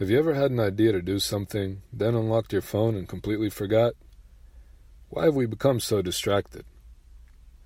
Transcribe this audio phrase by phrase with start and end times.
[0.00, 3.48] Have you ever had an idea to do something, then unlocked your phone and completely
[3.48, 3.94] forgot?
[5.08, 6.64] Why have we become so distracted?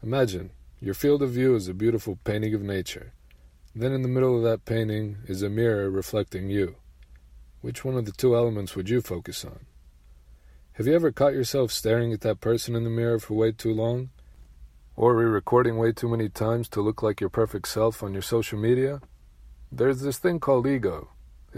[0.03, 3.15] Imagine your field of view is a beautiful painting of nature.
[3.75, 6.77] Then in the middle of that painting is a mirror reflecting you.
[7.63, 9.61] Which one of the two elements would you focus on?
[10.73, 13.73] Have you ever caught yourself staring at that person in the mirror for way too
[13.73, 14.11] long?
[14.97, 18.23] Or re recording way too many times to look like your perfect self on your
[18.23, 19.01] social media?
[19.73, 21.09] There's this thing called ego.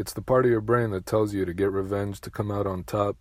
[0.01, 2.67] It's the part of your brain that tells you to get revenge, to come out
[2.67, 3.19] on top,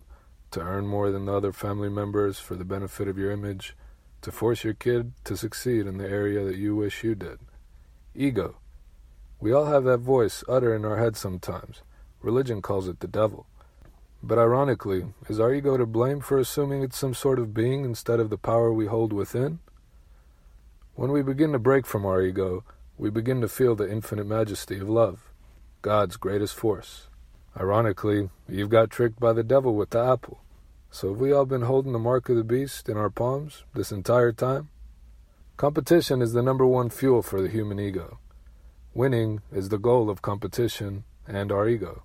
[0.50, 3.76] to earn more than the other family members for the benefit of your image,
[4.22, 7.38] to force your kid to succeed in the area that you wish you did.
[8.14, 8.56] Ego.
[9.40, 11.82] We all have that voice utter in our head sometimes.
[12.22, 13.44] Religion calls it the devil.
[14.22, 18.20] But ironically, is our ego to blame for assuming it's some sort of being instead
[18.20, 19.58] of the power we hold within?
[20.94, 22.64] When we begin to break from our ego,
[22.96, 25.29] we begin to feel the infinite majesty of love,
[25.82, 27.08] God's greatest force.
[27.58, 30.40] Ironically, Eve got tricked by the devil with the apple.
[30.90, 33.90] So have we all been holding the mark of the beast in our palms this
[33.90, 34.68] entire time?
[35.56, 38.18] Competition is the number one fuel for the human ego.
[38.92, 42.02] Winning is the goal of competition and our ego.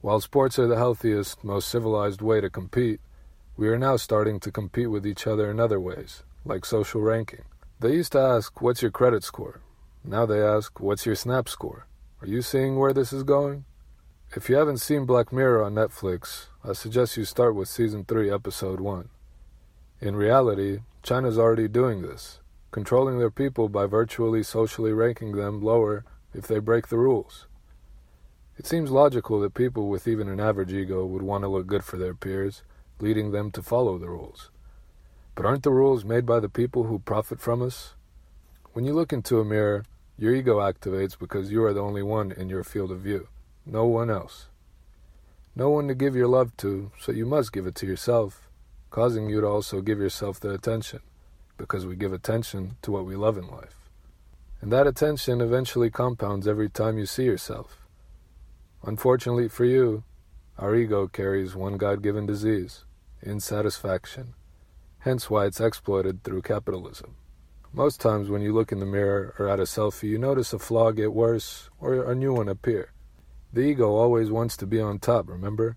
[0.00, 3.00] While sports are the healthiest, most civilized way to compete,
[3.56, 7.44] we are now starting to compete with each other in other ways, like social ranking.
[7.80, 9.60] They used to ask, What's your credit score?
[10.04, 11.86] Now they ask, What's your snap score?
[12.20, 13.64] Are you seeing where this is going?
[14.34, 18.28] If you haven't seen Black Mirror on Netflix, I suggest you start with Season 3,
[18.28, 19.08] Episode 1.
[20.00, 22.40] In reality, China's already doing this,
[22.72, 27.46] controlling their people by virtually socially ranking them lower if they break the rules.
[28.56, 31.84] It seems logical that people with even an average ego would want to look good
[31.84, 32.64] for their peers,
[32.98, 34.50] leading them to follow the rules.
[35.36, 37.94] But aren't the rules made by the people who profit from us?
[38.72, 39.84] When you look into a mirror,
[40.18, 43.28] your ego activates because you are the only one in your field of view,
[43.64, 44.46] no one else.
[45.54, 48.48] No one to give your love to, so you must give it to yourself,
[48.90, 51.00] causing you to also give yourself the attention,
[51.56, 53.90] because we give attention to what we love in life.
[54.60, 57.86] And that attention eventually compounds every time you see yourself.
[58.84, 60.04] Unfortunately for you,
[60.58, 62.84] our ego carries one God given disease
[63.24, 64.34] insatisfaction
[65.00, 67.14] hence why it's exploited through capitalism.
[67.72, 70.58] Most times when you look in the mirror or at a selfie, you notice a
[70.58, 72.92] flaw get worse or a new one appear.
[73.52, 75.76] The ego always wants to be on top, remember?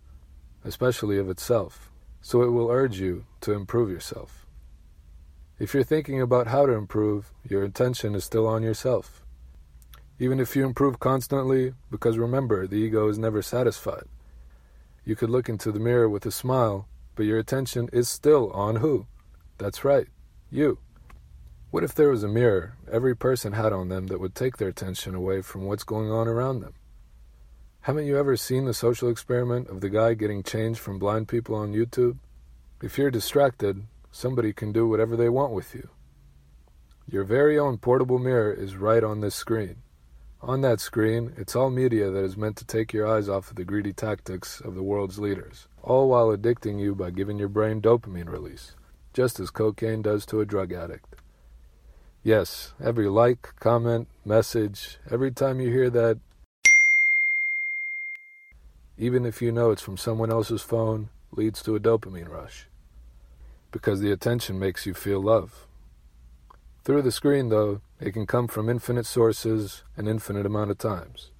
[0.63, 1.91] Especially of itself,
[2.21, 4.45] so it will urge you to improve yourself.
[5.59, 9.25] If you're thinking about how to improve, your attention is still on yourself.
[10.17, 14.05] Even if you improve constantly, because remember, the ego is never satisfied.
[15.03, 18.77] You could look into the mirror with a smile, but your attention is still on
[18.77, 19.07] who?
[19.57, 20.07] That's right,
[20.49, 20.77] you.
[21.71, 24.67] What if there was a mirror every person had on them that would take their
[24.67, 26.73] attention away from what's going on around them?
[27.83, 31.55] Haven't you ever seen the social experiment of the guy getting change from blind people
[31.55, 32.17] on YouTube?
[32.83, 35.87] If you're distracted, somebody can do whatever they want with you.
[37.07, 39.77] Your very own portable mirror is right on this screen.
[40.41, 43.55] On that screen, it's all media that is meant to take your eyes off of
[43.55, 47.81] the greedy tactics of the world's leaders, all while addicting you by giving your brain
[47.81, 48.75] dopamine release
[49.13, 51.10] just as cocaine does to a drug addict.
[52.23, 56.19] Yes, every like, comment, message, every time you hear that,
[58.95, 62.67] even if you know it's from someone else's phone, leads to a dopamine rush.
[63.71, 65.65] Because the attention makes you feel love.
[66.83, 71.31] Through the screen, though, it can come from infinite sources an infinite amount of times.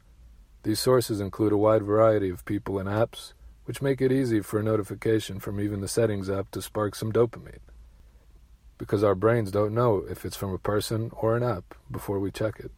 [0.64, 3.34] These sources include a wide variety of people and apps,
[3.66, 7.12] which make it easy for a notification from even the settings app to spark some
[7.12, 7.71] dopamine.
[8.82, 12.32] Because our brains don't know if it's from a person or an app before we
[12.32, 12.72] check it.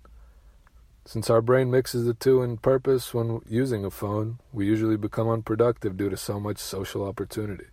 [1.05, 5.29] Since our brain mixes the two in purpose when using a phone, we usually become
[5.29, 7.67] unproductive due to so much social opportunity.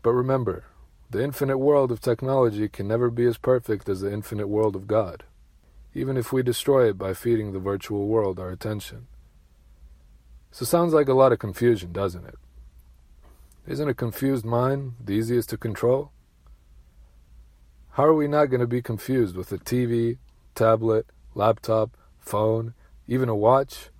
[0.00, 0.64] But remember,
[1.10, 4.86] the infinite world of technology can never be as perfect as the infinite world of
[4.86, 5.24] God,
[5.92, 9.08] even if we destroy it by feeding the virtual world our attention.
[10.50, 12.38] So sounds like a lot of confusion, doesn't it?
[13.66, 16.12] Isn't a confused mind the easiest to control?
[17.96, 20.16] How are we not going to be confused with a TV,
[20.54, 21.04] tablet,
[21.34, 22.72] laptop, phone,
[23.06, 23.90] even a watch?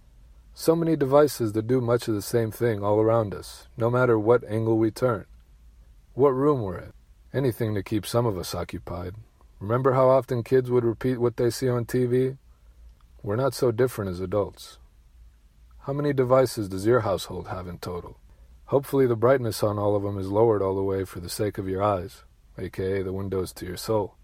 [0.54, 4.18] So many devices that do much of the same thing all around us, no matter
[4.18, 5.26] what angle we turn.
[6.14, 6.92] What room we're in.
[7.34, 9.14] Anything to keep some of us occupied.
[9.60, 12.38] Remember how often kids would repeat what they see on TV?
[13.22, 14.78] We're not so different as adults.
[15.80, 18.16] How many devices does your household have in total?
[18.66, 21.58] Hopefully, the brightness on all of them is lowered all the way for the sake
[21.58, 22.24] of your eyes,
[22.58, 24.16] aka the windows to your soul.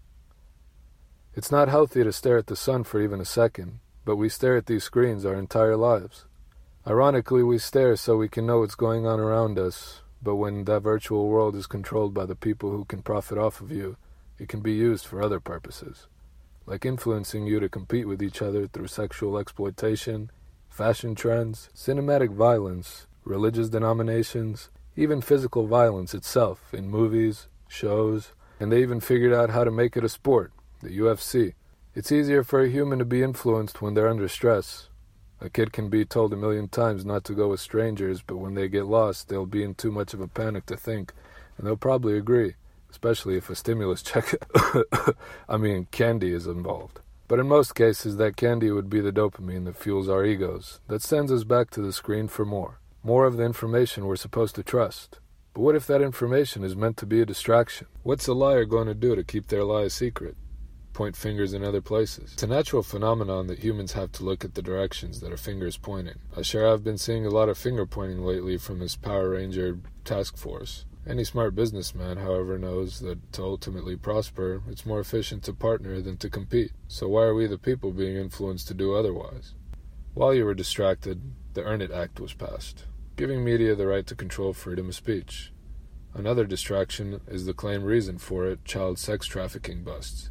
[1.33, 4.57] It's not healthy to stare at the sun for even a second, but we stare
[4.57, 6.25] at these screens our entire lives.
[6.87, 10.81] Ironically, we stare so we can know what's going on around us, but when that
[10.81, 13.97] virtual world is controlled by the people who can profit off of you,
[14.37, 16.07] it can be used for other purposes,
[16.65, 20.31] like influencing you to compete with each other through sexual exploitation,
[20.67, 28.81] fashion trends, cinematic violence, religious denominations, even physical violence itself in movies, shows, and they
[28.81, 30.51] even figured out how to make it a sport,
[30.81, 31.53] the UFC.
[31.95, 34.89] It's easier for a human to be influenced when they're under stress.
[35.39, 38.55] A kid can be told a million times not to go with strangers, but when
[38.55, 41.13] they get lost, they'll be in too much of a panic to think,
[41.57, 42.55] and they'll probably agree
[42.89, 44.35] especially if a stimulus check,
[45.47, 46.99] I mean, candy is involved.
[47.27, 51.03] But in most cases, that candy would be the dopamine that fuels our egos, that
[51.03, 52.79] sends us back to the screen for more.
[53.03, 55.19] More of the information we're supposed to trust.
[55.59, 57.87] But what if that information is meant to be a distraction?
[58.03, 60.37] What's a liar going to do to keep their lie a secret?
[60.93, 62.31] Point fingers in other places.
[62.31, 65.67] It's a natural phenomenon that humans have to look at the directions that a finger
[65.67, 66.15] is pointing.
[66.37, 69.79] I sure have been seeing a lot of finger pointing lately from this Power Ranger
[70.05, 70.85] task force.
[71.05, 76.15] Any smart businessman, however, knows that to ultimately prosper, it's more efficient to partner than
[76.19, 76.71] to compete.
[76.87, 79.55] So why are we the people being influenced to do otherwise?
[80.13, 81.19] While you were distracted,
[81.53, 82.85] the Earn It Act was passed,
[83.19, 85.51] giving media the right to control freedom of speech.
[86.13, 90.29] Another distraction is the claimed reason for it child sex trafficking busts.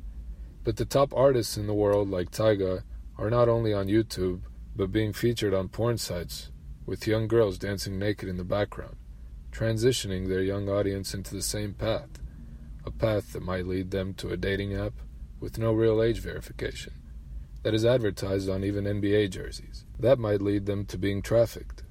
[0.64, 2.85] But the top artists in the world, like Tyga,
[3.19, 4.40] are not only on YouTube,
[4.75, 6.50] but being featured on porn sites,
[6.87, 8.96] with young girls dancing naked in the background
[9.52, 12.20] transitioning their young audience into the same path,
[12.87, 14.93] a path that might lead them to a dating app
[15.40, 16.93] with no real age verification,
[17.64, 19.85] that is advertised on even NBA jerseys.
[19.99, 21.82] That might lead them to being trafficked.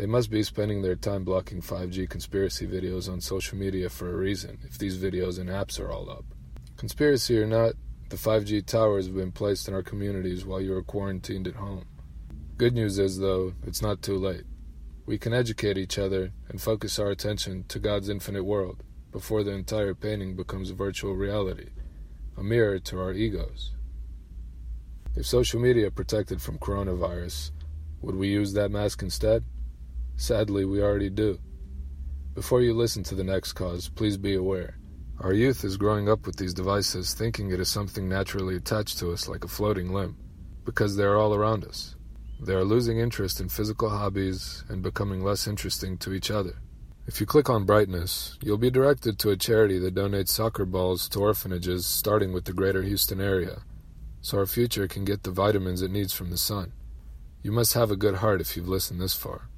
[0.00, 4.16] They must be spending their time blocking 5G conspiracy videos on social media for a
[4.16, 6.24] reason, if these videos and apps are all up.
[6.78, 7.74] Conspiracy or not,
[8.08, 11.84] the 5G towers have been placed in our communities while you are quarantined at home.
[12.56, 14.44] Good news is, though, it's not too late.
[15.04, 18.82] We can educate each other and focus our attention to God's infinite world
[19.12, 21.68] before the entire painting becomes a virtual reality,
[22.38, 23.72] a mirror to our egos.
[25.14, 27.50] If social media protected from coronavirus,
[28.00, 29.44] would we use that mask instead?
[30.20, 31.38] Sadly, we already do.
[32.34, 34.76] Before you listen to the next cause, please be aware.
[35.18, 39.12] Our youth is growing up with these devices thinking it is something naturally attached to
[39.12, 40.18] us like a floating limb,
[40.66, 41.96] because they are all around us.
[42.38, 46.60] They are losing interest in physical hobbies and becoming less interesting to each other.
[47.06, 51.08] If you click on brightness, you'll be directed to a charity that donates soccer balls
[51.08, 53.62] to orphanages starting with the greater Houston area,
[54.20, 56.74] so our future can get the vitamins it needs from the sun.
[57.42, 59.49] You must have a good heart if you've listened this far.